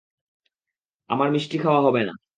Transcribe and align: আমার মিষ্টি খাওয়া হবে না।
আমার 1.09 1.27
মিষ্টি 1.31 1.57
খাওয়া 1.57 1.81
হবে 1.81 2.01
না। 2.03 2.13